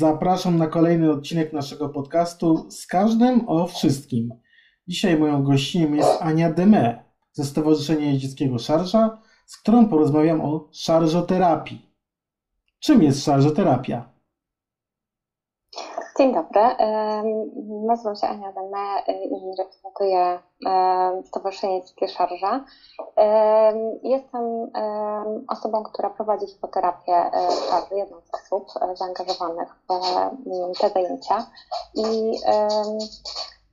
[0.00, 4.34] Zapraszam na kolejny odcinek naszego podcastu z każdym o wszystkim.
[4.88, 11.94] Dzisiaj moją gościem jest Ania Deme ze Stowarzyszenia Jeździeckiego Szarża, z którą porozmawiam o szarżoterapii.
[12.80, 14.09] Czym jest szarżoterapia?
[16.20, 16.60] Dzień dobry.
[17.86, 20.38] Nazywam się Ania Deme i reprezentuję
[21.24, 22.64] Stowarzyszenie Jeździeckie Szarża.
[24.02, 24.70] Jestem
[25.48, 27.32] osobą, która prowadzi hipoterapię e,
[27.70, 29.68] szarży, jedną z osób e, zaangażowanych
[30.74, 31.46] w te zajęcia.
[31.94, 32.38] I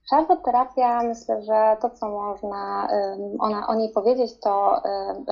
[0.09, 2.87] Szarżoterapia, myślę, że to, co można
[3.39, 4.81] ona, o niej powiedzieć, to,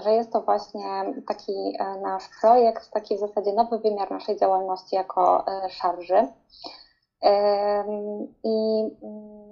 [0.04, 4.95] że jest to właśnie taki e, nasz projekt, taki w zasadzie nowy wymiar naszej działalności
[4.95, 6.28] jako szarży.
[8.44, 9.46] I mm,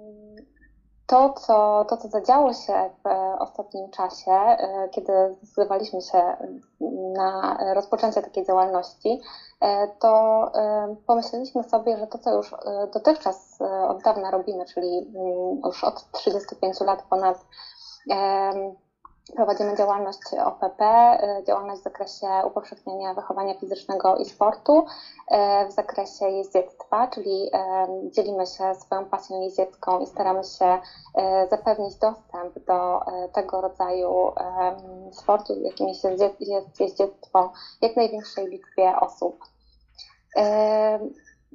[1.06, 6.36] to co, to, co zadziało się w ostatnim czasie, e, kiedy zdecydowaliśmy się
[7.16, 9.20] na rozpoczęcie takiej działalności,
[9.60, 12.54] e, to e, pomyśleliśmy sobie, że to, co już
[12.94, 17.44] dotychczas od dawna robimy, czyli mm, już od 35 lat ponad,
[19.32, 20.80] Prowadzimy działalność OPP,
[21.40, 28.10] y, działalność w zakresie upowszechniania wychowania fizycznego i sportu, y, w zakresie jeździectwa, czyli y,
[28.10, 30.78] dzielimy się swoją pasją jeździecką i staramy się
[31.50, 33.00] zapewnić dostęp do
[33.32, 34.32] tego rodzaju
[35.12, 36.04] sportu, jakim jest
[36.80, 39.44] jeździectwo, jak największej liczbie osób.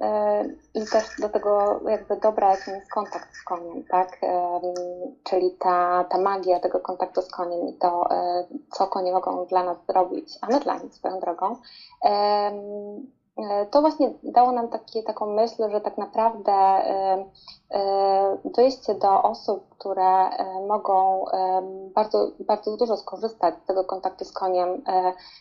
[0.00, 4.18] E, i też do tego jakby dobra, jest kontakt z koniem, tak?
[5.24, 9.64] Czyli ta, ta magia tego kontaktu z koniem i to, e, co konie mogą dla
[9.64, 11.56] nas zrobić, a my dla nich swoją drogą.
[13.40, 16.52] E, to właśnie dało nam taki, taką myśl, że tak naprawdę
[18.44, 20.30] dojście do osób, które
[20.68, 21.24] mogą
[21.94, 24.82] bardzo, bardzo dużo skorzystać z tego kontaktu z koniem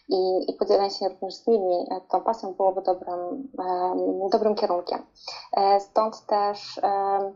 [0.09, 3.47] i, i podzielenie się również z nimi tą pasją byłoby dobrym,
[4.31, 5.05] dobrym kierunkiem.
[5.57, 7.33] E, stąd też e,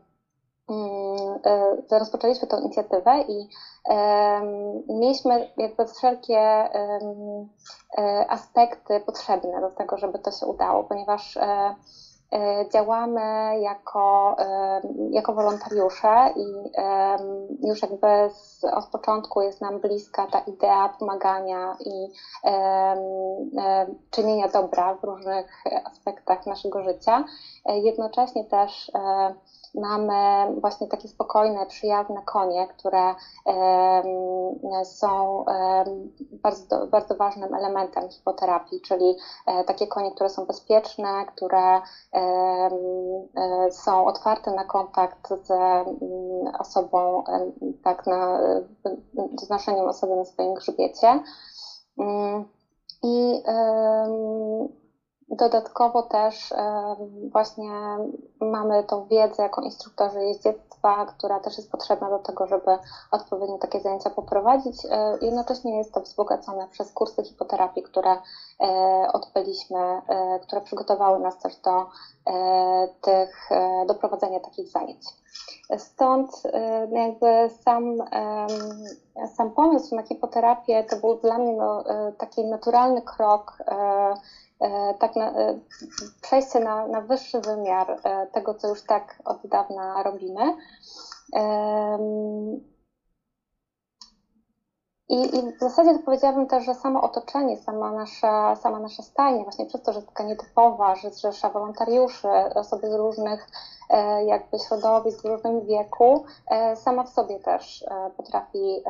[1.91, 3.50] rozpoczęliśmy tę inicjatywę i
[4.90, 7.00] mieliśmy jakby wszelkie e,
[8.29, 11.38] aspekty potrzebne do tego, żeby to się udało, ponieważ
[12.73, 13.22] działamy
[13.59, 14.35] jako,
[15.09, 16.46] jako wolontariusze i
[17.68, 22.07] już jakby z, od początku jest nam bliska ta idea pomagania i
[24.12, 27.23] czynienia dobra w różnych aspektach naszego życia.
[27.66, 28.91] Jednocześnie też
[29.75, 30.13] mamy
[30.61, 33.16] właśnie takie spokojne, przyjazne konie, które
[34.84, 35.45] są
[36.31, 39.16] bardzo, bardzo ważnym elementem hipoterapii, czyli
[39.47, 41.81] e, takie konie, które są bezpieczne, które
[42.13, 42.69] e,
[43.72, 45.51] są otwarte na kontakt z
[46.59, 47.23] osobą,
[47.84, 48.40] tak na
[49.41, 51.23] znoszeniem osoby na swoim grzbiecie.
[52.00, 52.45] Mm,
[53.03, 53.44] I
[55.29, 56.53] Dodatkowo też
[57.31, 57.72] właśnie
[58.41, 62.78] mamy tą wiedzę jako instruktorzy jeździectwa, która też jest potrzebna do tego, żeby
[63.11, 64.85] odpowiednio takie zajęcia poprowadzić.
[64.89, 68.17] E, jednocześnie jest to wzbogacone przez kursy hipoterapii, które e,
[69.13, 71.85] odbyliśmy, e, które przygotowały nas też do
[73.01, 73.50] tych,
[73.88, 75.01] do prowadzenia takich zajęć.
[75.78, 76.44] Stąd
[76.91, 77.97] jakby sam,
[79.35, 81.84] sam pomysł na hipoterapię to był dla mnie no,
[82.17, 83.57] taki naturalny krok
[85.00, 85.59] tak na, e,
[86.22, 90.56] przejście na, na wyższy wymiar e, tego, co już tak od dawna robimy.
[95.09, 99.44] I, I, w zasadzie to powiedziałabym też, że samo otoczenie, sama nasza, sama nasza stajnia,
[99.44, 103.47] właśnie przez to, że jest taka nietypowa, że zrzesza wolontariuszy, osoby z różnych
[104.25, 106.25] jakby środowisk, w różnym wieku,
[106.75, 107.85] sama w sobie też
[108.18, 108.84] potrafi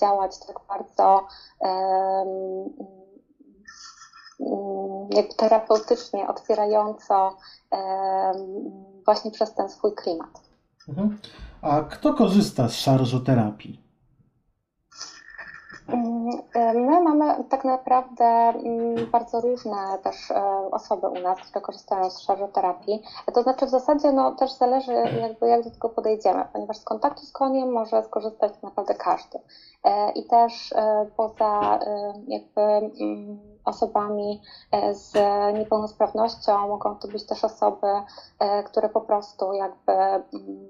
[0.00, 1.26] działać tak bardzo
[1.60, 2.99] Mm,
[5.10, 7.36] jakby terapeutycznie, otwierająco
[9.04, 10.40] właśnie przez ten swój klimat.
[10.88, 11.18] Mhm.
[11.62, 13.80] A kto korzysta z szarżoterapii?
[16.54, 22.10] Mm, my mamy tak naprawdę mm, bardzo różne też e, osoby u nas, które korzystają
[22.10, 23.02] z szarżoterapii.
[23.34, 27.26] To znaczy w zasadzie no, też zależy jakby jak do tego podejdziemy, ponieważ z kontaktu
[27.26, 29.38] z koniem może skorzystać naprawdę każdy.
[29.84, 31.78] E, I też e, poza
[32.28, 32.90] jakby
[33.64, 34.42] osobami
[34.72, 35.12] e, z
[35.54, 37.86] niepełnosprawnością, mogą to być też osoby,
[38.38, 40.68] e, które po prostu jakby mm,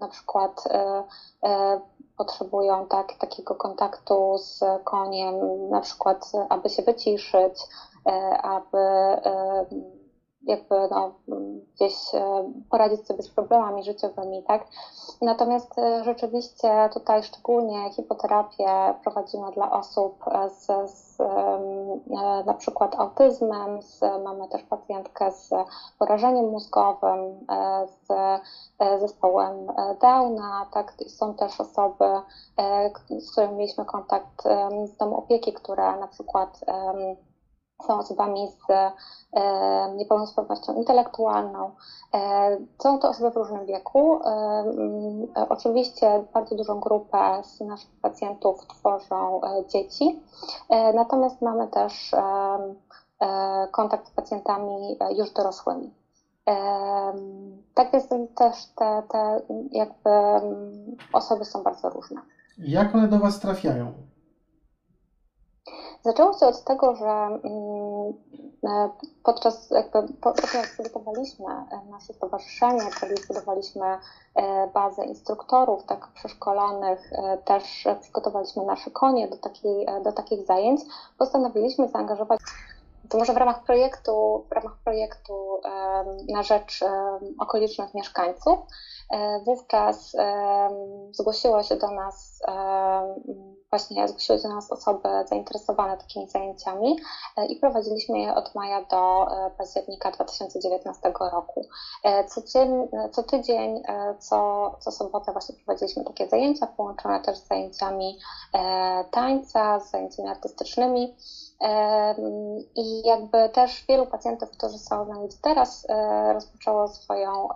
[0.00, 1.04] na przykład e,
[2.16, 5.34] potrzebują tak, takiego kontaktu z koniem,
[5.70, 7.54] na przykład aby się wyciszyć,
[8.42, 8.78] aby
[10.44, 11.12] jakby no,
[11.74, 11.94] gdzieś
[12.70, 14.66] poradzić sobie z problemami życiowymi, tak?
[15.22, 15.74] Natomiast
[16.04, 21.18] rzeczywiście tutaj szczególnie hipoterapię prowadzimy dla osób z, z
[22.46, 25.50] na przykład autyzmem, z, mamy też pacjentkę z
[25.98, 27.46] porażeniem mózgowym,
[27.86, 28.08] z
[29.00, 29.66] zespołem
[30.00, 30.94] Downa, tak?
[31.08, 32.04] Są też osoby,
[33.18, 34.42] z którymi mieliśmy kontakt
[34.84, 36.64] z domu opieki, które na przykład
[37.86, 38.92] są osobami z e,
[39.96, 41.70] niepełnosprawnością intelektualną.
[42.14, 44.20] E, są to osoby w różnym wieku.
[44.24, 50.22] E, oczywiście bardzo dużą grupę z naszych pacjentów tworzą dzieci,
[50.94, 52.10] natomiast mamy też
[53.70, 55.94] kontakt z pacjentami już dorosłymi.
[57.74, 59.40] Tak więc też te, te
[59.70, 60.10] jakby
[61.12, 62.20] osoby są bardzo różne.
[62.58, 63.92] Jak one do Was trafiają?
[66.04, 68.12] Zaczęło się od tego, że mm,
[68.64, 68.90] e,
[69.22, 69.98] podczas jakby,
[70.54, 73.86] jak przygotowaliśmy e, nasze stowarzyszenie, czyli zbudowaliśmy
[74.34, 77.10] e, bazę instruktorów tak przeszkolonych,
[77.44, 80.80] też przygotowaliśmy nasze konie do, takiej, do takich zajęć,
[81.18, 82.40] postanowiliśmy zaangażować
[83.08, 85.60] to może w ramach projektu, w ramach projektu
[86.28, 86.80] na rzecz
[87.38, 88.58] okolicznych mieszkańców.
[89.44, 90.16] Wówczas
[91.12, 92.42] zgłosiło się do nas
[93.72, 96.96] właśnie zgłosiły do nas osoby zainteresowane takimi zajęciami
[97.36, 101.66] e, i prowadziliśmy je od maja do e, października 2019 roku.
[102.04, 102.42] E, co,
[103.12, 103.82] co tydzień,
[104.18, 108.18] co, co sobotę właśnie prowadziliśmy takie zajęcia, połączone też z zajęciami
[109.10, 111.16] tańca, z zajęciami artystycznymi.
[112.76, 115.86] I jakby też wielu pacjentów, którzy są z nami teraz,
[116.32, 117.48] rozpoczęło swoją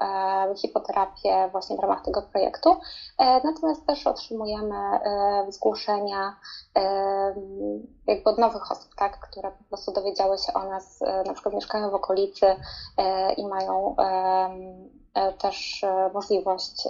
[0.56, 2.76] hipoterapię właśnie w ramach tego projektu.
[3.18, 4.76] Natomiast też otrzymujemy
[5.48, 6.36] zgłoszenia
[8.06, 11.54] jakby od nowych osób, tak, które po prostu dowiedziały się o nas, e, na przykład
[11.54, 12.46] mieszkają w okolicy
[12.98, 13.96] e, i mają
[15.14, 16.88] e, też możliwość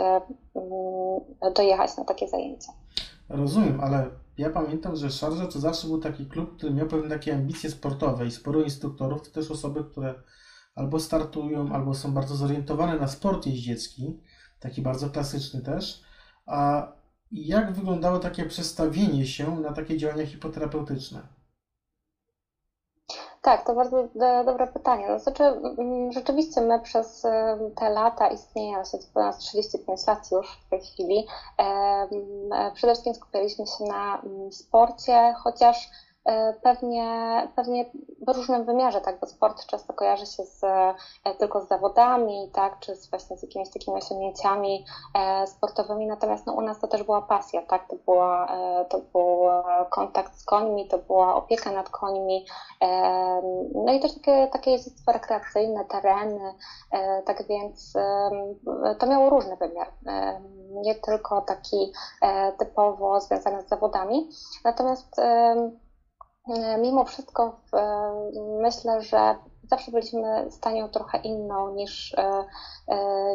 [1.54, 2.72] dojechać na takie zajęcia.
[3.28, 7.34] Rozumiem, ale ja pamiętam, że Szarża to zawsze był taki klub, który miał pewne takie
[7.34, 10.14] ambicje sportowe i sporo instruktorów, to też osoby, które
[10.75, 14.20] albo startują, albo są bardzo zorientowane na sport jeździecki,
[14.61, 16.02] taki bardzo klasyczny też,
[16.46, 16.88] a
[17.32, 21.36] jak wyglądało takie przestawienie się na takie działania hipoterapeutyczne?
[23.46, 24.08] Tak, to bardzo
[24.44, 25.08] dobre pytanie.
[25.08, 27.26] No, znaczy, mm, rzeczywiście my przez
[27.76, 31.26] te lata istnienia, to ponad 35 lat już w tej chwili,
[31.58, 35.90] e, przede wszystkim skupialiśmy się na mm, sporcie, chociaż
[36.62, 37.08] pewnie,
[37.56, 37.84] pewnie
[38.26, 40.94] w różnym wymiarze, tak, bo sport często kojarzy się z, e,
[41.38, 44.84] tylko z zawodami, tak, czy z, właśnie z jakimiś takimi osiągnięciami
[45.14, 48.49] e, sportowymi, natomiast no, u nas to też była pasja, tak, to, była,
[48.88, 49.38] to był
[49.90, 52.46] kontakt z końmi, to była opieka nad końmi,
[53.75, 56.55] no i też takie, takie jeździectwo rekreacyjne, tereny,
[57.25, 57.93] tak więc
[58.99, 59.93] to miało różny wymiar,
[60.70, 61.93] nie tylko taki
[62.58, 64.31] typowo związany z zawodami,
[64.64, 65.86] natomiast E,
[66.78, 68.22] mimo wszystko e,
[68.60, 69.37] myślę, że
[69.70, 72.44] zawsze byliśmy stanią trochę inną niż, e,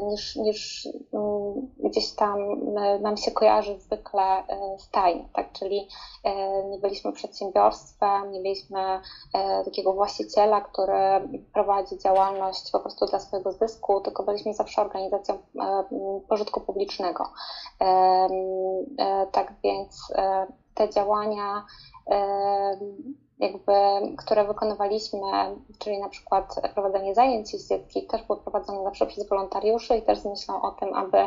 [0.03, 2.39] niż, niż mm, gdzieś tam
[3.01, 4.43] nam się kojarzy zwykle
[4.77, 5.51] stajnie, tak?
[5.51, 5.87] Czyli
[6.69, 8.99] nie byliśmy przedsiębiorstwem, nie mieliśmy
[9.65, 15.37] takiego właściciela, który prowadzi działalność po prostu dla swojego zysku, tylko byliśmy zawsze organizacją
[16.29, 17.29] pożytku publicznego.
[19.31, 20.13] Tak więc
[20.73, 21.65] te działania
[23.39, 23.73] jakby,
[24.17, 25.19] które wykonywaliśmy,
[25.79, 30.19] czyli na przykład prowadzenie zajęć z dzieckich, też były prowadzone zawsze przez wolontariuszy i też
[30.19, 31.17] z myślą o tym, aby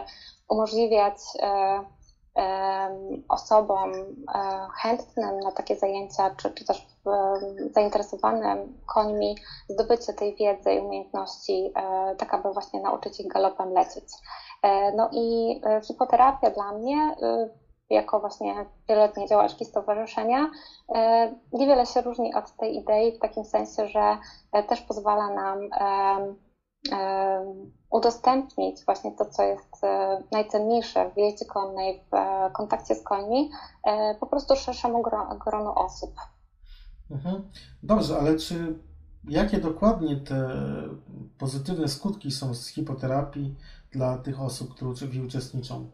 [0.49, 1.17] umożliwiać
[2.37, 3.97] e, osobom e,
[4.83, 6.87] chętnym na takie zajęcia, czy, czy też
[7.71, 9.37] zainteresowanym końmi
[9.69, 14.05] zdobycie tej wiedzy i umiejętności, e, tak aby właśnie nauczyć ich galopem lecieć.
[14.97, 17.17] No i hipoterapia dla mnie
[17.91, 18.55] jako właśnie
[18.89, 20.51] wieloletniej działaczki stowarzyszenia,
[20.95, 24.19] e, niewiele się różni od tej idei w takim sensie, że
[24.53, 25.59] e, też pozwala nam
[27.91, 32.17] udostępnić właśnie to, co jest e, najcenniejsze w jeździe konnej, w
[32.53, 33.51] kontakcie z końmi,
[34.21, 35.03] po prostu szerszemu
[35.45, 36.11] gronu osób.
[37.11, 37.51] Mhm.
[37.83, 38.79] Dobrze, ale czy
[39.29, 40.51] jakie dokładnie te
[41.39, 43.55] pozytywne skutki są z hipoterapii
[43.93, 45.91] dla tych osób, które w niej uczestniczą?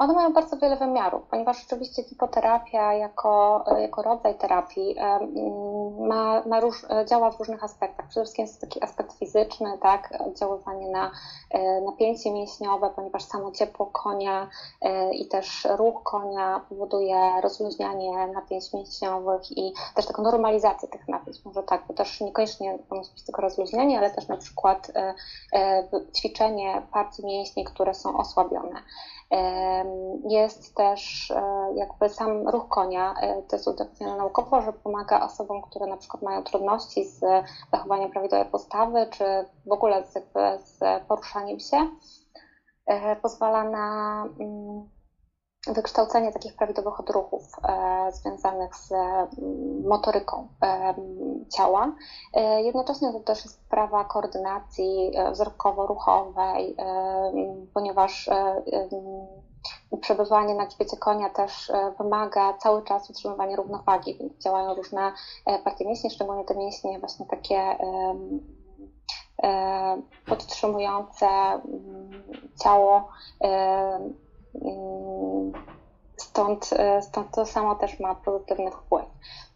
[0.00, 4.96] One mają bardzo wiele wymiarów, ponieważ oczywiście hipoterapia jako, jako rodzaj terapii
[5.98, 8.06] ma, ma róż, działa w różnych aspektach.
[8.08, 11.10] Przede wszystkim jest taki aspekt fizyczny, tak, oddziaływanie na
[11.86, 14.48] napięcie mięśniowe, ponieważ samo ciepło konia
[15.12, 21.44] i też ruch konia powoduje rozluźnianie napięć mięśniowych i też taką normalizację tych napięć.
[21.44, 24.92] Może tak, bo też niekoniecznie musi być tylko rozluźnianie, ale też na przykład
[26.16, 28.82] ćwiczenie partii mięśni, które są osłabione.
[30.28, 31.42] Jest też e,
[31.74, 36.22] jakby sam ruch konia, e, to jest udowodnione naukowo, że pomaga osobom, które na przykład
[36.22, 37.20] mają trudności z
[37.72, 39.24] zachowaniem prawidłowej postawy, czy
[39.66, 40.12] w ogóle z,
[40.64, 41.88] z poruszaniem się.
[42.86, 44.88] E, pozwala na mm,
[45.66, 50.94] wykształcenie takich prawidłowych odruchów e, związanych z mm, motoryką e,
[51.48, 51.92] ciała.
[52.34, 57.32] E, jednocześnie to też jest sprawa koordynacji e, wzrokowo-ruchowej, e,
[57.74, 58.62] ponieważ e,
[60.00, 65.12] przebywanie na grzbiecie konia też wymaga cały czas utrzymywania równowagi, więc działają różne
[65.64, 67.76] partie mięśni, szczególnie te mięśnie właśnie takie
[70.26, 72.22] podtrzymujące mm,
[72.62, 73.08] ciało
[76.16, 79.04] Stąd, e, stąd to samo też ma pozytywny wpływ.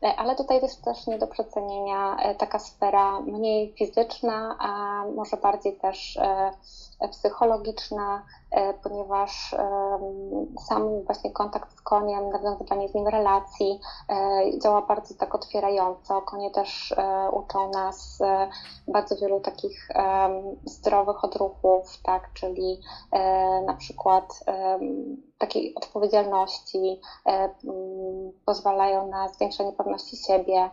[0.03, 5.77] E, ale tutaj jest też nie do przecenienia taka sfera mniej fizyczna, a może bardziej
[5.77, 6.19] też
[7.11, 8.23] psychologiczna,
[8.83, 9.55] ponieważ
[10.69, 13.81] sam właśnie kontakt z koniem, nawiązywanie z nim relacji
[14.63, 16.23] działa bardzo tak otwierająco.
[16.23, 16.95] Konie też
[17.33, 18.19] uczą nas
[18.89, 19.89] bardzo wielu takich
[20.65, 22.81] zdrowych odruchów, tak, czyli
[23.67, 24.45] na przykład
[25.39, 27.01] takiej odpowiedzialności,
[28.47, 30.71] pozwalają na zwiększenie pewności siebie,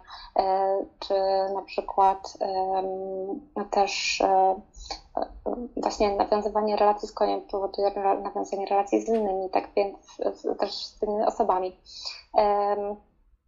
[1.00, 1.13] czy
[1.53, 2.38] na przykład
[3.71, 4.23] też
[5.77, 7.91] właśnie nawiązywanie relacji z koniem powoduje
[8.23, 9.97] nawiązanie relacji z innymi, tak więc
[10.59, 11.79] też z innymi osobami.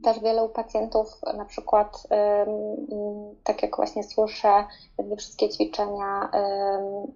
[0.04, 2.08] Też wielu pacjentów na przykład,
[3.44, 4.66] tak jak właśnie słyszę,
[5.00, 6.32] nie wszystkie ćwiczenia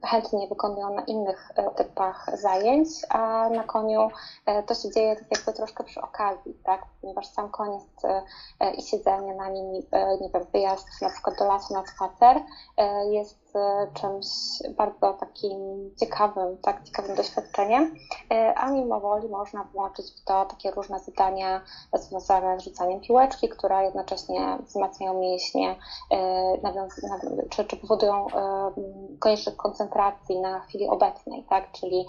[0.06, 4.10] chętnie wykonują na innych e, typach zajęć, a na koniu
[4.46, 6.86] e, to się dzieje tak jakby troszkę przy okazji, tak?
[7.02, 8.06] Ponieważ sam jest
[8.60, 9.72] e, i siedzenie na nim,
[10.22, 12.42] nie wiem, wyjazd na przykład do lasu na spacer
[13.12, 13.47] jest
[13.94, 14.26] czymś
[14.78, 17.96] bardzo takim ciekawym, tak, ciekawym doświadczeniem,
[18.56, 21.62] a mimo woli można włączyć w to takie różne zadania
[21.94, 25.76] związane z rzucaniem piłeczki, które jednocześnie wzmacniają mięśnie,
[27.50, 28.28] czy czy powodują
[29.20, 31.72] konieczność koncentracji na chwili obecnej, tak?
[31.72, 32.06] Czyli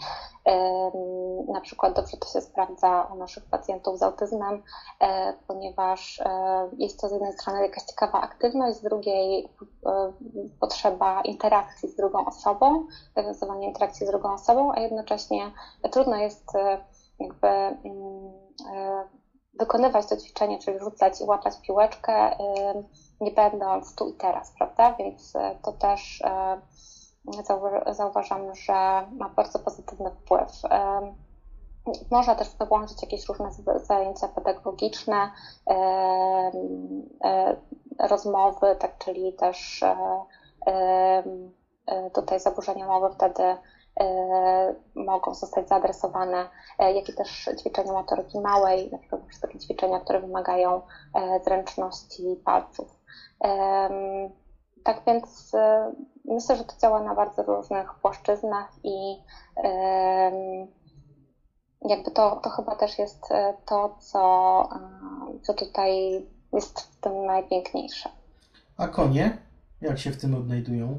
[1.48, 4.62] na przykład dobrze to się sprawdza u naszych pacjentów z autyzmem,
[5.00, 10.12] e, ponieważ e, jest to z jednej strony jakaś ciekawa aktywność, z drugiej e,
[10.60, 12.86] potrzeba interakcji z drugą osobą,
[13.16, 15.52] nawiązywanie interakcji z drugą osobą, a jednocześnie
[15.90, 16.44] trudno jest
[17.20, 18.32] jakby mm,
[19.58, 22.36] wykonywać to ćwiczenie, czyli rzucać i łapać piłeczkę,
[23.20, 24.94] nie będąc tu i teraz, prawda?
[24.98, 26.22] Więc to też
[27.90, 28.72] zauważam, że
[29.12, 30.52] ma bardzo pozytywny wpływ.
[32.10, 33.50] Można też wyłączyć jakieś różne
[33.82, 35.30] zajęcia pedagogiczne,
[37.98, 39.84] rozmowy, tak, czyli też
[42.14, 43.56] tutaj zaburzenia mowy wtedy
[44.94, 50.82] mogą zostać zaadresowane, jak i też ćwiczenia motoryki małej, na przykład takie ćwiczenia, które wymagają
[51.44, 53.00] zręczności palców.
[54.84, 55.52] Tak więc
[56.34, 59.16] myślę, że to działa na bardzo różnych płaszczyznach i
[61.88, 67.26] jakby to, to chyba też jest e, to, co, e, co tutaj jest w tym
[67.26, 68.08] najpiękniejsze.
[68.76, 69.38] A konie?
[69.80, 70.98] Jak się w tym odnajdują?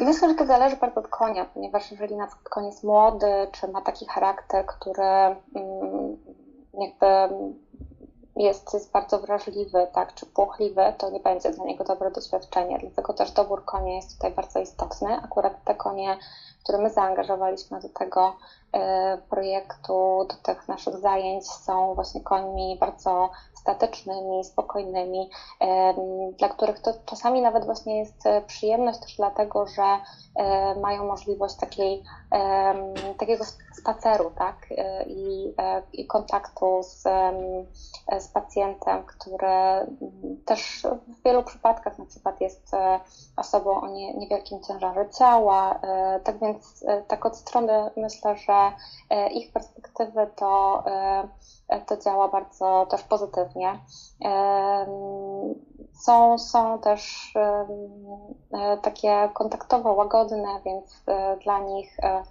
[0.00, 3.68] Myślę, że to zależy bardzo od konia, ponieważ jeżeli na przykład koń jest młody, czy
[3.68, 5.02] ma taki charakter, który
[5.54, 6.16] mm,
[6.80, 7.34] jakby
[8.36, 12.78] jest, jest bardzo wrażliwy, tak, czy płochliwy, to nie będzie dla niego dobre doświadczenie.
[12.78, 15.20] Dlatego też dobór konia jest tutaj bardzo istotny.
[15.24, 16.16] Akurat te konie,
[16.62, 18.36] które my zaangażowaliśmy do tego
[18.72, 25.30] e, projektu, do tych naszych zajęć, są właśnie końmi bardzo statycznymi, spokojnymi,
[26.38, 29.82] dla których to czasami nawet właśnie jest e, przyjemność też dlatego, że
[30.36, 32.02] e, mają możliwość takiej,
[33.18, 33.44] takiego
[33.76, 35.54] spaceru, tak, e, i,
[35.92, 37.02] i kontaktu z,
[38.18, 39.46] z pacjentem, który
[40.44, 42.70] też w wielu przypadkach na przykład jest
[43.36, 45.80] osobą o nie, niewielkim ciężarze ciała,
[46.24, 48.72] tak więc tak od strony myślę, że
[49.30, 50.84] ich perspektywy to
[51.86, 53.78] to działa bardzo też pozytywnie.
[56.04, 57.34] Są, są też
[58.82, 61.04] takie kontaktowo łagodne, więc
[61.44, 62.22] dla nich E,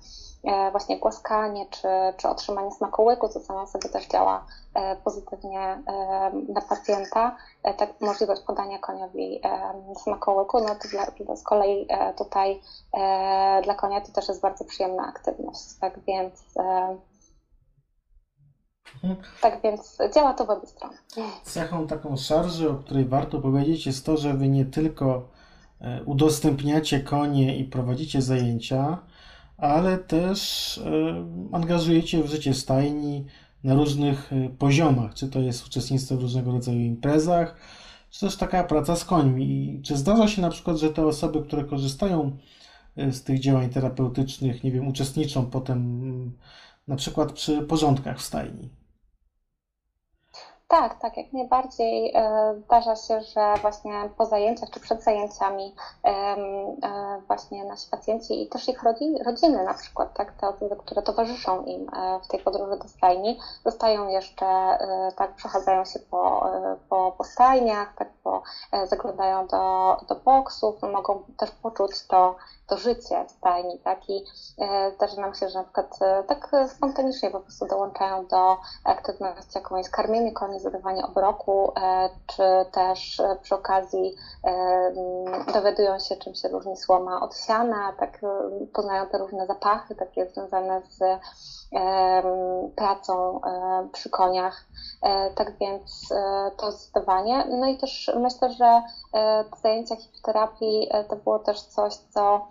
[0.72, 6.62] właśnie głaskanie czy, czy otrzymanie smakołyku, co samo sobie też działa e, pozytywnie e, na
[6.62, 7.36] pacjenta,
[7.78, 9.42] tak możliwość podania koniowi
[10.04, 12.62] smakołyku, no to dla, z kolei tutaj
[13.64, 16.54] dla konia to też jest bardzo przyjemna aktywność, tak więc
[19.42, 20.98] tak więc działa to w obie strony.
[21.44, 25.24] Cechą taką szarży, o której warto powiedzieć, jest to, że wy nie tylko
[26.06, 28.98] udostępniacie konie i prowadzicie zajęcia,
[29.62, 30.80] ale też
[31.52, 33.26] angażujecie w życie stajni
[33.64, 37.56] na różnych e, poziomach, czy to jest uczestnictwo w różnego rodzaju imprezach,
[38.10, 39.82] czy też taka praca z końmi.
[39.84, 42.38] Czy zdarza się na przykład, że te osoby, które korzystają
[42.98, 46.32] e, z tych działań terapeutycznych, nie wiem, uczestniczą potem mm,
[46.88, 48.70] na przykład przy porządkach w stajni?
[50.72, 56.36] Tak, tak, jak najbardziej e, zdarza się, że właśnie po zajęciach czy przed zajęciami e,
[57.28, 58.84] właśnie nasi pacjenci i też ich
[59.26, 63.40] rodziny na przykład, tak, te osoby, które towarzyszą im e, w tej podróży do stajni,
[63.66, 64.46] zostają jeszcze,
[65.16, 66.50] tak, przechadzają się po,
[66.90, 68.42] po, po stajniach, tak, po,
[68.86, 72.36] zaglądają do, do boksów, mogą też poczuć to,
[72.72, 74.24] to życie stajni, tak, i
[74.96, 79.90] zdarza nam się, że na przykład tak spontanicznie po prostu dołączają do aktywności, jaką jest
[79.90, 84.94] karmienie koni zadawanie obroku, e, czy też e, przy okazji e,
[85.54, 88.22] dowiadują się, czym się różni słoma od siana, tak
[88.74, 91.00] poznają te różne zapachy takie związane z
[92.76, 93.42] pracą
[93.92, 94.66] przy koniach.
[95.36, 96.10] Tak więc
[96.58, 97.46] to zdecydowanie.
[97.50, 98.82] No i też myślę, że
[99.64, 102.48] zajęcia hipnoterapii to było też coś, co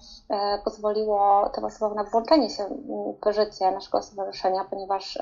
[0.64, 2.64] pozwoliło tym osobom na włączenie się
[3.26, 5.18] w życie naszego stowarzyszenia, ponieważ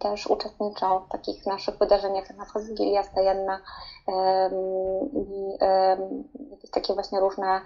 [0.00, 3.60] też uczestniczą w takich naszych wydarzeniach, jak na przykład Wigilia Stajenna
[5.12, 5.58] i
[6.50, 7.60] jakieś takie właśnie różne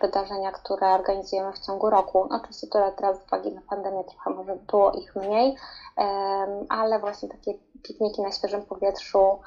[0.00, 2.26] wydarzenia, które organizujemy w ciągu roku.
[2.30, 5.56] No, oczywiście tyle teraz z uwagi na pandemię trochę może było ich mniej,
[6.68, 9.38] ale właśnie takie pikniki na świeżym powietrzu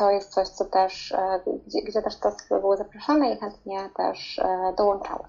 [0.00, 3.90] to jest coś, co też, e, gdzie, gdzie też te osoby były zapraszane i chętnie
[3.96, 5.24] też e, dołączały.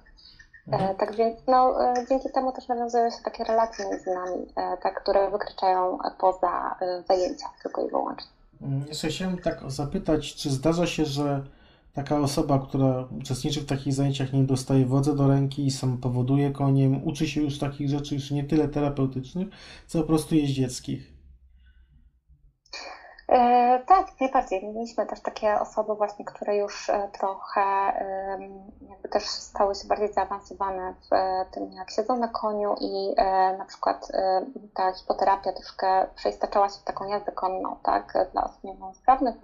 [0.68, 0.96] E, mhm.
[0.96, 5.04] Tak więc no, e, dzięki temu też nawiązują się takie relacje między nami, e, tak,
[5.04, 6.76] które wykraczają poza
[7.08, 8.32] zajęcia tylko i wyłącznie.
[8.62, 11.42] Mm, jeszcze chciałem tak zapytać, czy zdarza się, że
[11.94, 16.52] taka osoba, która uczestniczy w takich zajęciach, nie dostaje wodzy do ręki i sam powoduje
[16.52, 19.48] koniem, uczy się już takich rzeczy już nie tyle terapeutycznych,
[19.88, 21.11] co po prostu jeździeckich?
[23.32, 24.74] E, tak, najbardziej.
[24.74, 27.62] Mieliśmy też takie osoby właśnie, które już e, trochę
[28.90, 33.16] jakby też stały się bardziej zaawansowane w e, tym, jak siedzą na koniu i
[33.58, 34.12] na przykład
[34.74, 39.36] ta hipoterapia troszkę przeistaczała się w taką jazdę konną, tak, dla osób niepełnosprawnych.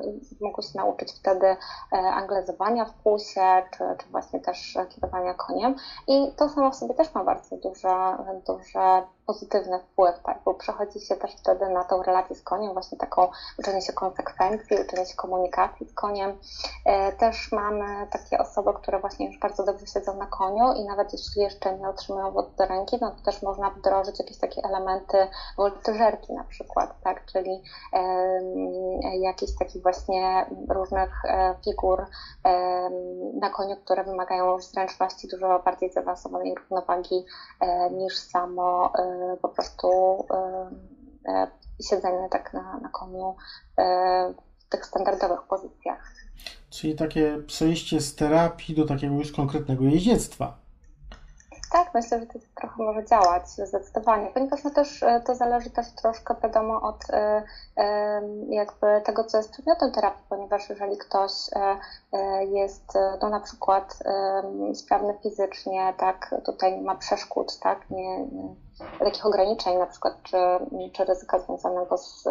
[0.41, 1.55] Mogły się nauczyć wtedy
[1.91, 5.75] anglezowania w pulsie, czy, czy właśnie też kierowania koniem
[6.07, 10.99] i to samo w sobie też ma bardzo duże, duże pozytywny wpływ, tak, bo przechodzi
[10.99, 13.27] się też wtedy na tą relację z koniem, właśnie taką
[13.59, 16.37] uczenie się konsekwencji, uczenie się komunikacji z koniem.
[16.85, 21.13] E, też mamy takie osoby, które właśnie już bardzo dobrze siedzą na koniu i nawet
[21.13, 25.17] jeśli jeszcze nie otrzymują wody do ręki, no to też można wdrożyć jakieś takie elementy
[25.57, 27.63] woltyżerki na przykład, tak, czyli
[29.19, 32.05] jakichś takich właśnie różnych e, figur
[33.33, 37.25] na koniu, które wymagają zręczności dużo bardziej zaawansowanej równowagi
[37.59, 38.93] e, niż samo
[39.41, 39.87] po prostu
[41.27, 41.47] e,
[41.89, 43.35] siedzenie tak na, na koniu
[44.59, 46.11] w tych standardowych pozycjach.
[46.69, 50.57] Czyli takie przejście z terapii do takiego już konkretnego jeździectwa.
[51.71, 56.35] Tak, myślę, że to trochę może działać zdecydowanie, ponieważ no też to zależy też troszkę
[56.43, 57.03] wiadomo od
[58.49, 61.31] jakby tego, co jest przedmiotem terapii, ponieważ jeżeli ktoś
[62.53, 64.03] jest no na przykład
[64.73, 68.27] sprawny fizycznie, tak, tutaj nie ma przeszkód, tak, nie
[68.99, 70.37] takich ograniczeń, na przykład czy,
[70.93, 72.23] czy ryzyka związanego z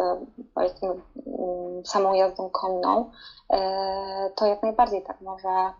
[0.53, 3.11] powiedzmy mm, samą jazdą konną,
[3.53, 5.73] e, to jak najbardziej tak może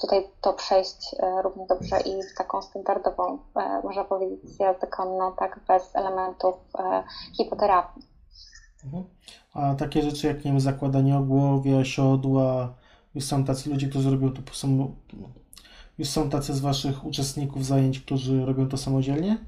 [0.00, 5.32] tutaj to przejść e, równie dobrze i w taką standardową, e, można powiedzieć, jazdę konną,
[5.38, 6.54] tak, bez elementów
[7.36, 8.02] hipoterapii.
[8.84, 9.04] Mhm.
[9.54, 12.74] A takie rzeczy jak, nie wiem, zakładanie ogłowia, siodła,
[13.20, 14.88] są tacy ludzie, którzy robią to samo,
[15.98, 19.38] już są tacy z Waszych uczestników zajęć, którzy robią to samodzielnie?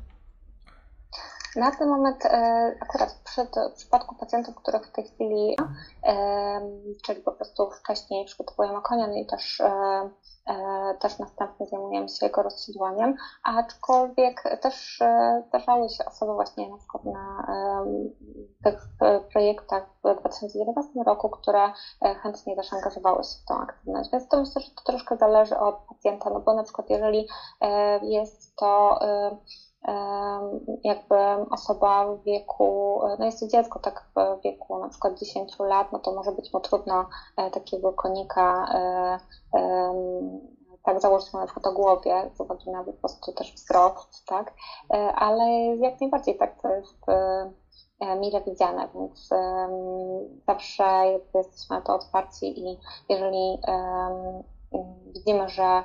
[1.57, 5.57] Na ten moment, e, akurat przed, w przypadku pacjentów, których w tej chwili,
[6.07, 6.61] e,
[7.05, 10.11] czyli po prostu wcześniej przygotowujemy konia, no i też e,
[11.01, 15.03] też następnie zajmujemy się jego rozsiedlaniem, aczkolwiek też
[15.49, 17.47] zdarzały się osoby właśnie na przykład na
[18.65, 18.87] tych
[19.33, 21.73] projektach w 2019 roku, które
[22.23, 25.77] chętnie też angażowały się w tą aktywność, więc to myślę, że to troszkę zależy od
[25.89, 27.29] pacjenta, no bo na przykład jeżeli
[28.03, 29.01] jest to
[30.85, 31.17] jakby
[31.51, 35.99] osoba w wieku, no jest to dziecko tak w wieku na przykład 10 lat, no
[35.99, 39.19] to może być mu trudno e, takiego konika e,
[40.83, 44.55] tak założyć mu na przykład o głowie, z uwagi na po prostu też wzrost, tak,
[44.95, 47.05] e, ale jak najbardziej tak to jest
[48.21, 49.29] mile widziane, więc
[50.47, 50.85] zawsze
[51.35, 53.59] jesteśmy na to otwarci i jeżeli
[55.15, 55.83] widzimy, że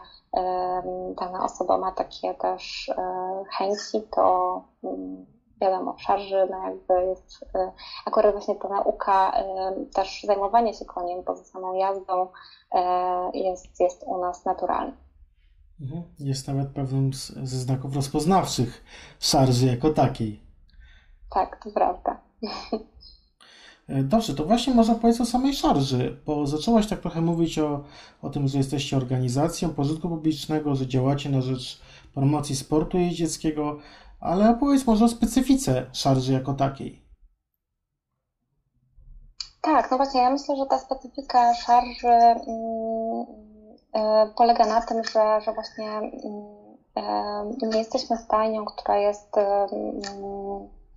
[1.19, 5.25] dana osoba ma takie też e, chęci, to mm,
[5.61, 7.71] wiadomo, szarży no jakby jest e,
[8.05, 9.33] akurat właśnie ta nauka,
[9.93, 12.27] też zajmowanie się koniem poza samą jazdą
[12.71, 14.93] e, jest, jest u nas naturalna.
[15.81, 16.03] Mhm.
[16.19, 18.83] Jest nawet pewnym ze znaków rozpoznawczych
[19.19, 20.43] szarży jako takiej.
[21.29, 22.21] Tak, to prawda.
[23.89, 27.83] E, dobrze, to właśnie można powiedzieć o samej szarży, bo zaczęłaś tak trochę mówić o,
[28.21, 31.81] o tym, że jesteście organizacją pożytku publicznego, że działacie na rzecz
[32.13, 33.77] promocji sportu jeździeckiego,
[34.19, 37.01] ale opowiedz może o specyfice szarży jako takiej.
[39.61, 43.25] Tak, no właśnie, ja myślę, że ta specyfika szarży mm,
[43.95, 46.11] y, polega na tym, że, że właśnie
[47.61, 49.41] nie jesteśmy stajnią, która jest y,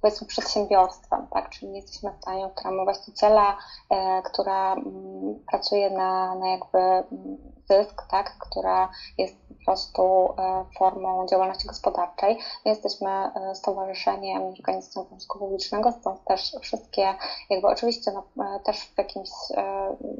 [0.02, 1.48] powiedzmy przedsiębiorstwem, tak?
[1.48, 3.56] Czyli jesteśmy stanie, która ma właściciela,
[3.90, 7.36] e, która mm, pracuje na, na jakby mm,
[7.68, 8.38] zysk, tak?
[8.38, 8.88] Która
[9.18, 10.02] jest po prostu
[10.38, 12.38] e, formą działalności gospodarczej.
[12.64, 17.14] My jesteśmy e, stowarzyszeniem, organizacją pożytku publicznego, stąd też wszystkie,
[17.50, 19.28] jakby oczywiście no, też w jakimś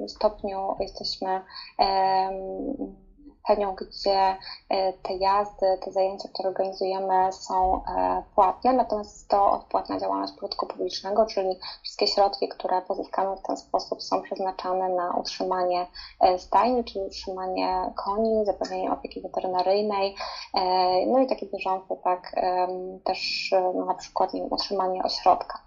[0.08, 1.40] stopniu jesteśmy
[3.46, 4.36] panią, gdzie
[4.68, 10.66] e, te jazdy, te zajęcia, które organizujemy są e, płatne, natomiast to odpłatna działalność pożytku
[10.66, 15.86] publicznego, czyli wszystkie środki, które pozyskamy w ten sposób są przeznaczane na utrzymanie
[16.20, 20.14] e, stajni, czyli utrzymanie koni, zapewnienie opieki weterynaryjnej,
[21.06, 22.32] no i takie bieżące, tak,
[23.04, 25.58] też no, na przykład nie utrzymanie ośrodka.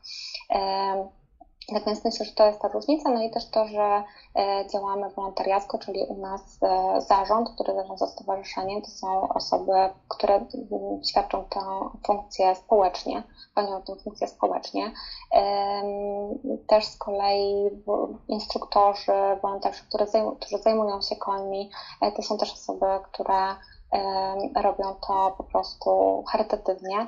[1.67, 4.03] Tak więc myślę, że to jest ta różnica, no i też to, że
[4.35, 9.71] e, działamy wolontariacko, czyli u nas e, zarząd, który zarządza stowarzyszeniem, to są osoby,
[10.07, 11.59] które mm, świadczą tę
[12.07, 13.23] funkcję społecznie,
[13.55, 14.91] pełnią tę funkcję społecznie.
[16.67, 17.69] Też z kolei
[18.27, 19.83] instruktorzy, wolontariusze,
[20.39, 23.55] którzy zajmują się końmi, e, to są też osoby, które
[24.55, 27.07] robią to po prostu charytatywnie.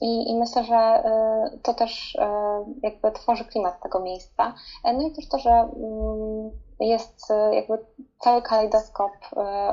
[0.00, 4.54] I, I, myślę, że e, to też e, jakby tworzy klimat tego miejsca.
[4.84, 6.50] E, no i też to, że mm,
[6.80, 7.86] jest jakby
[8.18, 9.12] cały kalejdoskop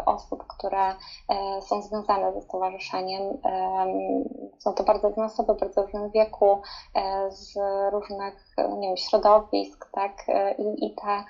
[0.06, 0.96] osób, które
[1.62, 3.38] są związane ze stowarzyszeniem.
[4.60, 6.62] Są to bardzo różne osoby, bardzo różnym wieku,
[7.30, 7.54] z
[7.92, 10.26] różnych nie wiem, środowisk, tak?
[10.58, 11.26] I, i ta,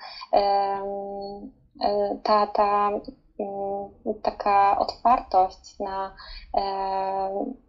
[2.22, 2.90] ta, ta
[4.22, 6.14] taka otwartość na,
[6.54, 6.62] e,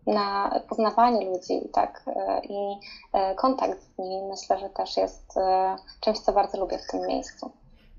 [0.07, 2.79] na poznawanie ludzi tak, e, i
[3.13, 5.33] e, kontakt z nimi myślę, że też jest
[5.99, 7.51] czymś, co bardzo lubię w tym miejscu.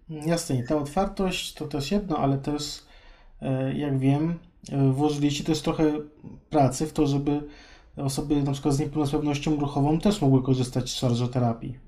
[0.08, 2.86] Jasne, ta otwartość to też jedno, ale też
[3.74, 4.38] jak wiem,
[4.92, 5.84] włożyliście też trochę
[6.50, 7.42] pracy w to, żeby
[7.96, 11.85] osoby na przykład z niepełnosprawnością ruchową też mogły korzystać z szarżoterapii.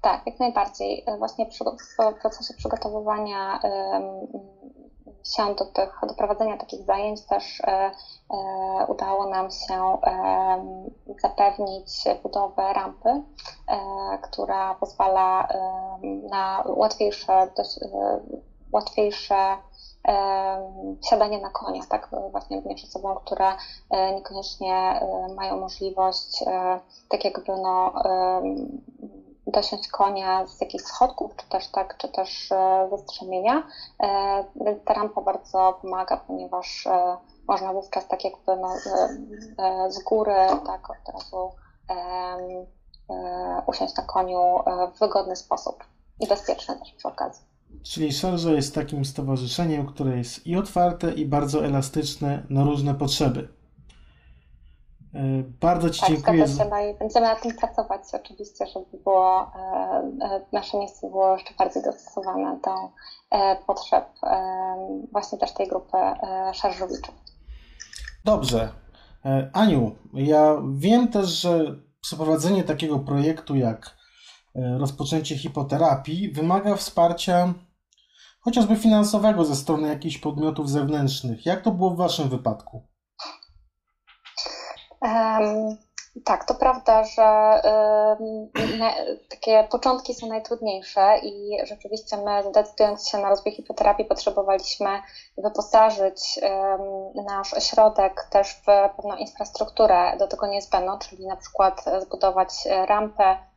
[0.00, 1.04] Tak, jak najbardziej.
[1.06, 1.46] E, właśnie
[2.16, 3.60] w procesie przygotowywania
[5.24, 7.90] się do, tych, do prowadzenia takich zajęć też e, e,
[8.88, 9.98] udało nam się
[11.22, 13.22] zapewnić budowę rampy,
[14.22, 15.48] która pozwala
[16.30, 17.80] na łatwiejsze, dość,
[18.72, 19.56] łatwiejsze
[21.10, 23.52] siadanie na koniach, tak, właśnie również osobom, które
[24.14, 25.00] niekoniecznie
[25.36, 26.44] mają możliwość
[27.08, 27.92] tak jakby no
[29.50, 33.62] dosiąść konia z jakichś schodków, czy też tak, czy też e, ze strzemienia.
[34.02, 37.16] E, więc ta rampa bardzo pomaga, ponieważ e,
[37.48, 38.76] można wówczas tak jakby no,
[39.90, 40.34] z góry
[40.66, 41.50] tak od razu
[43.66, 44.58] usiąść na koniu
[44.94, 45.84] w wygodny sposób
[46.20, 47.44] i bezpieczny też przy okazji.
[47.82, 53.48] Czyli Szarża jest takim stowarzyszeniem, które jest i otwarte, i bardzo elastyczne na różne potrzeby.
[55.14, 56.48] E, bardzo Ci tak, dziękuję.
[56.48, 59.58] Się, no i będziemy na tym pracować oczywiście, żeby było, e,
[60.22, 62.70] e, nasze miejsce było jeszcze bardziej dostosowane do
[63.66, 64.04] potrzeb
[65.12, 65.96] właśnie też tej grupy
[66.52, 67.14] szarżowiczów.
[68.24, 68.68] Dobrze.
[69.52, 73.96] Aniu, ja wiem też, że przeprowadzenie takiego projektu jak
[74.54, 77.54] rozpoczęcie hipoterapii wymaga wsparcia
[78.40, 81.46] chociażby finansowego ze strony jakichś podmiotów zewnętrznych.
[81.46, 82.82] Jak to było w Waszym wypadku?
[86.24, 87.60] Tak, to prawda, że
[89.28, 94.88] takie początki są najtrudniejsze i rzeczywiście my, decydując się na rozwój hipoterapii, potrzebowaliśmy
[95.38, 96.40] wyposażyć
[97.28, 98.64] nasz ośrodek też w
[98.96, 102.48] pewną infrastrukturę do tego niezbędną, czyli na przykład zbudować
[102.86, 103.49] rampę E,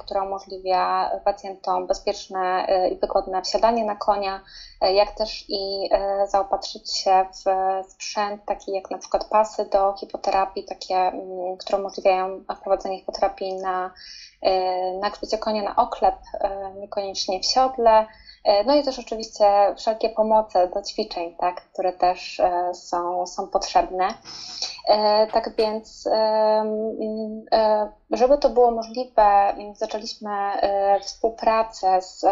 [0.00, 4.40] która umożliwia pacjentom bezpieczne e, i wygodne wsiadanie na konia,
[4.80, 5.90] e, jak też i
[6.28, 7.44] zaopatrzyć się w
[7.90, 13.90] sprzęt taki jak na przykład pasy do hipoterapii, takie, mm, które umożliwiają wprowadzenie hipoterapii na,
[15.00, 16.14] na konia na oklep,
[16.80, 18.06] niekoniecznie w siodle, E,
[18.66, 19.44] no i też oczywiście
[19.76, 24.08] wszelkie pomoce do ćwiczeń, tak, które też e, są, są potrzebne.
[24.88, 26.08] E, tak więc,
[28.10, 30.30] żeby to było możliwe, zaczęliśmy
[31.02, 32.24] współpracę z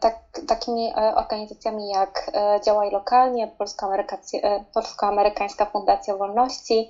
[0.00, 2.30] tak, takimi organizacjami jak
[2.64, 3.50] Działaj Lokalnie,
[4.74, 6.88] Polsko-Amerykańska Fundacja Wolności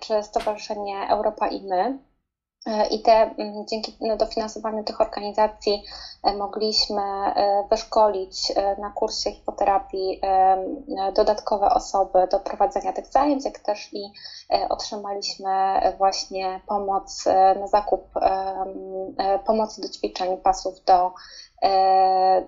[0.00, 1.98] czy Stowarzyszenie Europa i My.
[2.66, 5.82] E, I te, mm, dzięki no, dofinansowaniu tych organizacji
[6.22, 10.20] e, mogliśmy e, wyszkolić na kursie hipoterapii
[11.14, 14.12] dodatkowe osoby do prowadzenia tych zajęć, jak też i
[14.68, 17.24] otrzymaliśmy właśnie pomoc
[17.60, 18.04] na zakup
[19.46, 21.12] pomocy do ćwiczeń pasów do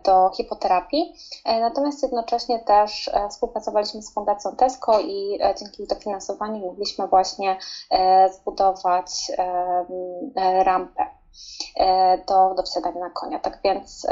[0.05, 1.15] do hipoterapii.
[1.45, 7.59] E, natomiast jednocześnie też e, współpracowaliśmy z Fundacją Tesco i dzięki dofinansowaniu mogliśmy właśnie
[8.33, 9.33] zbudować
[10.65, 11.07] rampę
[12.27, 13.39] do, do wsiadania na konia.
[13.39, 14.07] Tak więc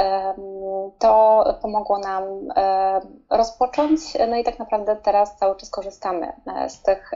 [0.98, 2.24] to pomogło nam
[3.30, 6.32] rozpocząć, no i tak naprawdę teraz cały czas korzystamy
[6.68, 7.10] z tych,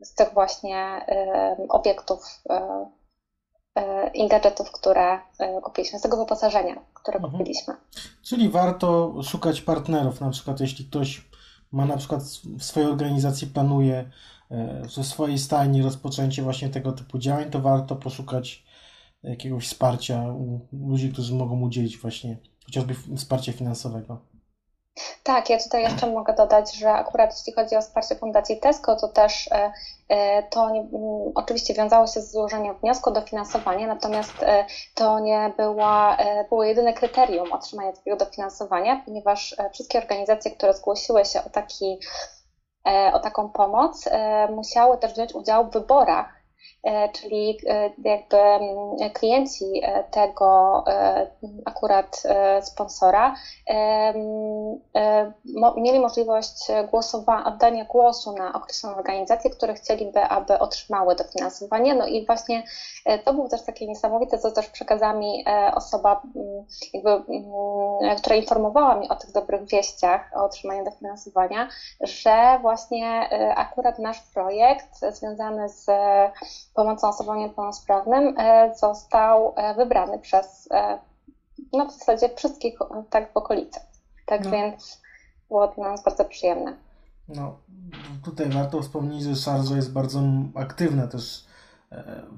[0.00, 1.06] z tych właśnie
[1.68, 2.99] obiektów E,
[4.14, 7.32] i gadżetów, które e, kupiliśmy, z tego wyposażenia, które mhm.
[7.32, 7.74] kupiliśmy.
[8.22, 11.30] Czyli warto szukać partnerów, na przykład jeśli ktoś
[11.72, 12.22] ma na przykład
[12.58, 14.10] w swojej organizacji planuje
[14.50, 18.64] e, ze swojej stajni rozpoczęcie właśnie tego typu działań, to warto poszukać
[19.22, 24.29] jakiegoś wsparcia u ludzi, którzy mogą udzielić właśnie chociażby wsparcia finansowego.
[25.22, 29.08] Tak, ja tutaj jeszcze mogę dodać, że akurat jeśli chodzi o wsparcie Fundacji Tesco, to
[29.08, 29.72] też e,
[30.08, 30.86] e, to nie,
[31.34, 36.16] oczywiście wiązało się z złożeniem wniosku o dofinansowanie, natomiast e, to nie była,
[36.48, 41.98] było jedyne kryterium otrzymania takiego dofinansowania, ponieważ wszystkie organizacje, które zgłosiły się o, taki,
[43.12, 44.08] o taką pomoc,
[44.50, 46.39] musiały też wziąć udział w wyborach
[47.12, 47.58] czyli
[48.04, 48.38] jakby
[49.14, 50.84] klienci tego
[51.64, 52.22] akurat
[52.62, 53.34] sponsora
[55.76, 61.94] mieli możliwość głosowania, oddania głosu na określoną organizację, które chcieliby, aby otrzymały dofinansowanie.
[61.94, 62.62] No i właśnie
[63.24, 68.96] to było też takie niesamowite, co też przekazała mi osoba, mm, jakby, mm, która informowała
[68.96, 71.68] mnie o tych dobrych wieściach o otrzymaniu dofinansowania,
[72.00, 75.86] że właśnie akurat nasz projekt związany z
[76.74, 80.98] pomocą osobom niepełnosprawnym e, został e, wybrany przez e,
[81.72, 82.78] no w zasadzie wszystkich
[83.10, 83.80] tak w okolicy.
[84.26, 84.50] Tak no.
[84.50, 85.00] więc
[85.48, 86.76] było to dla nas bardzo przyjemne.
[87.28, 87.56] No,
[88.24, 90.20] tutaj warto wspomnieć, że Szarzo jest bardzo
[90.54, 91.44] aktywna też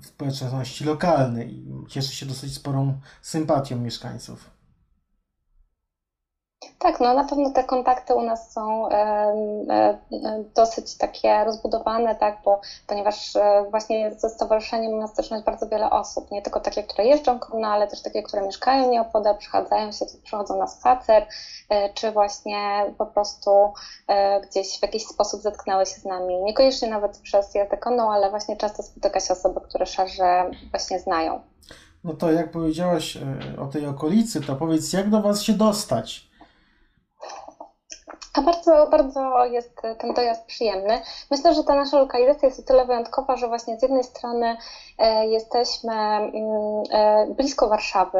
[0.01, 4.51] w społeczności lokalnej i cieszy się dosyć sporą sympatią mieszkańców.
[6.79, 8.95] Tak, no na pewno te kontakty u nas są e,
[9.71, 9.99] e,
[10.55, 16.31] dosyć takie rozbudowane, tak, bo ponieważ e, właśnie ze stowarzyszeniem ma styczność bardzo wiele osób,
[16.31, 20.59] nie tylko takie, które jeżdżą konno, ale też takie, które mieszkają nieopodal, przychadzają się, przychodzą
[20.59, 21.27] na spacer,
[21.95, 23.73] czy właśnie po prostu
[24.49, 26.43] gdzieś w jakiś sposób zetknęły się z nami.
[26.43, 31.41] Niekoniecznie nawet przez jazdę konną, ale właśnie często spotyka się osoby, które szarze właśnie znają.
[32.05, 33.19] No to jak powiedziałaś
[33.61, 36.32] o tej okolicy, to powiedz, jak do Was się dostać?
[38.35, 41.01] A bardzo, bardzo jest ten dojazd przyjemny.
[41.31, 44.57] Myślę, że ta nasza lokalizacja jest o tyle wyjątkowa, że właśnie z jednej strony
[44.99, 46.33] e, jesteśmy mm,
[46.91, 48.19] e, blisko Warszawy,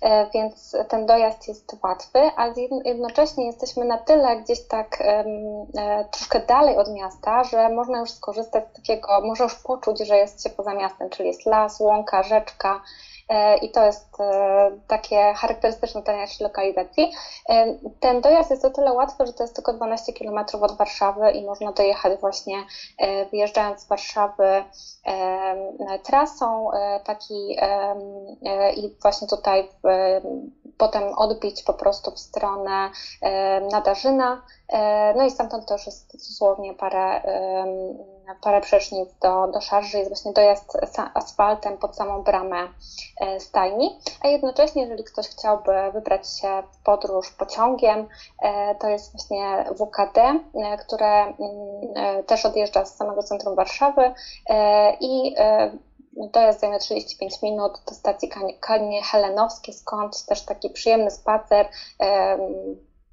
[0.00, 2.46] e, więc ten dojazd jest łatwy, a
[2.84, 5.02] jednocześnie jesteśmy na tyle gdzieś tak
[6.10, 10.42] troszkę dalej od miasta, że można już skorzystać z takiego, można już poczuć, że jest
[10.42, 12.80] się poza miastem, czyli jest las, łąka, rzeczka,
[13.62, 17.12] i to jest e, takie charakterystyczne dla naszej lokalizacji.
[17.48, 21.30] E, ten dojazd jest o tyle łatwy, że to jest tylko 12 km od Warszawy
[21.30, 22.64] i można dojechać właśnie
[23.30, 24.64] wyjeżdżając z Warszawy
[26.02, 26.70] trasą
[27.04, 27.56] taki
[28.76, 29.68] i właśnie tutaj
[30.78, 32.90] potem odbić po prostu w stronę
[33.70, 34.42] Nadarzyna,
[35.16, 37.22] no i stamtąd to już jest dosłownie parę
[38.34, 40.78] parę przecznic do, do szarży, jest właśnie dojazd
[41.14, 42.68] asfaltem pod samą bramę
[43.20, 48.08] e, stajni, a jednocześnie, jeżeli ktoś chciałby wybrać się w podróż pociągiem,
[48.42, 50.40] e, to jest właśnie WKD,
[50.80, 51.36] które mm,
[52.26, 54.14] też odjeżdża z samego centrum Warszawy
[55.00, 55.34] i
[56.32, 61.68] dojazd zajmie 35 minut do stacji Kanie Helenowskie, skąd też taki przyjemny spacer,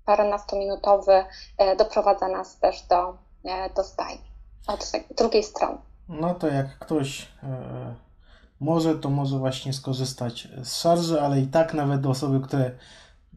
[0.05, 1.25] paręnastominutowy,
[1.77, 3.17] doprowadza nas też do,
[3.75, 4.34] do stajni
[4.67, 5.77] od drugiej strony.
[6.09, 7.95] No to jak ktoś e,
[8.59, 12.71] może, to może właśnie skorzystać z szarży, ale i tak nawet osoby, które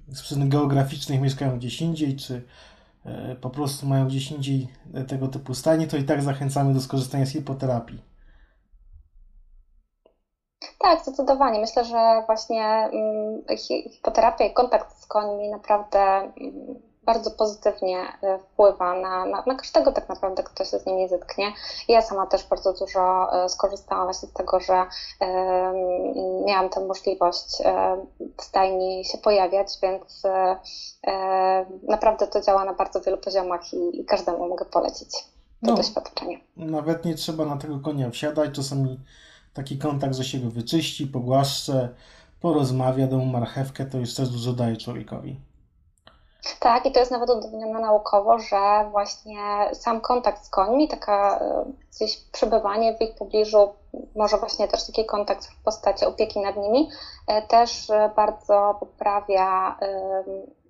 [0.08, 2.42] z przyczyn geograficznych mieszkają gdzieś indziej, czy
[3.04, 4.68] e, po prostu mają gdzieś indziej
[5.08, 8.02] tego typu stanie, to i tak zachęcamy do skorzystania z hipoterapii.
[10.78, 11.60] Tak, zdecydowanie.
[11.60, 13.42] Myślę, że właśnie mm,
[13.92, 19.92] hipoterapia i kontakt z końmi naprawdę mm, bardzo pozytywnie e, wpływa na, na, na, każdego
[19.92, 21.52] tak naprawdę, kto się z nimi zetknie.
[21.88, 24.74] Ja sama też bardzo dużo e, skorzystałam właśnie z tego, że
[25.20, 25.26] e,
[26.46, 27.62] miałam tę możliwość
[28.36, 30.22] w stajni się pojawiać, więc
[31.88, 35.26] naprawdę to działa na bardzo wielu poziomach i, i każdemu mogę polecić to
[35.62, 36.40] no, doświadczenie.
[36.56, 39.00] Nawet nie trzeba na tego konia wsiadać, czasami
[39.54, 41.94] taki kontakt, że się go wyczyści, pogłaszcze,
[42.40, 45.47] porozmawia, dał marchewkę, to już też dużo daje człowiekowi.
[46.60, 51.64] Tak, i to jest nawet udowodnione naukowo, że właśnie sam kontakt z końmi, taka e,
[51.92, 53.74] gdzieś przebywanie w ich pobliżu,
[54.16, 56.90] może właśnie też taki kontakt w postaci opieki nad nimi,
[57.26, 59.78] e, też e, bardzo poprawia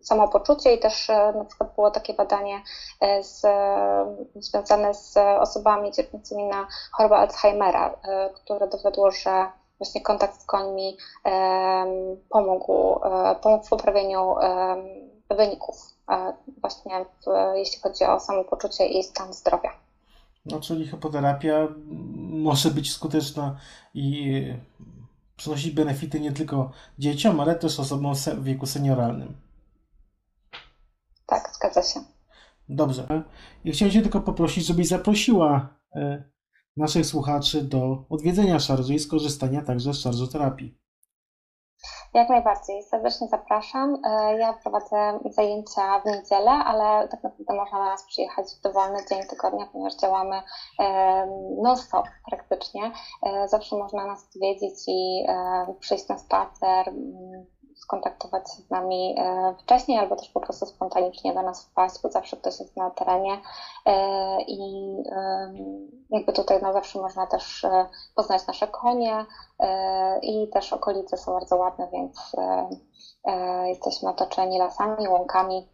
[0.02, 2.62] samopoczucie i też na przykład było takie badanie
[3.20, 3.46] z,
[4.36, 7.94] związane z osobami cierpiącymi na chorobę Alzheimera,
[8.34, 9.46] które dowiodło, że
[9.78, 10.96] właśnie kontakt z końmi
[12.30, 13.00] pomógł,
[13.42, 14.34] pomógł w poprawieniu
[15.36, 15.76] wyników
[16.10, 19.70] e, właśnie w, jeśli chodzi o samopoczucie i stan zdrowia.
[20.46, 21.68] No, czyli hipoterapia
[22.30, 23.56] może być skuteczna
[23.94, 24.42] i
[25.36, 29.36] przynosić benefity nie tylko dzieciom, ale też osobom w wieku senioralnym.
[31.26, 32.00] Tak, zgadza się.
[32.68, 33.22] Dobrze.
[33.64, 36.24] I chciałem Cię tylko poprosić, żebyś zaprosiła e,
[36.76, 40.78] naszych słuchaczy do odwiedzenia szarży i skorzystania także z szarżoterapii.
[42.18, 43.98] Jak najbardziej, serdecznie zapraszam.
[44.04, 48.98] E, ja prowadzę zajęcia w niedzielę, ale tak naprawdę można na nas przyjechać w dowolny
[49.10, 50.42] dzień tygodnia, ponieważ działamy
[51.62, 52.90] non-stop praktycznie.
[53.22, 56.92] E, zawsze można nas odwiedzić i e, przyjść na spacer,
[57.78, 62.10] skontaktować się z nami e, wcześniej, albo też po prostu spontanicznie do nas wpaść, bo
[62.10, 63.40] zawsze ktoś jest na terenie
[63.86, 64.94] e, i
[66.10, 69.26] jakby tutaj no zawsze można też e, poznać nasze konie
[70.22, 72.36] i też okolice są bardzo ładne, więc
[73.66, 75.68] jesteśmy otoczeni lasami, łąkami,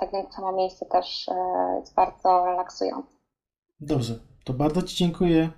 [0.00, 1.30] tak więc samo miejsce też
[1.80, 3.16] jest bardzo relaksujące.
[3.80, 5.50] Dobrze, to bardzo Ci dziękuję.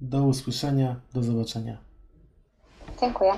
[0.00, 1.78] Do usłyszenia, do zobaczenia.
[3.00, 3.32] Dziękuję.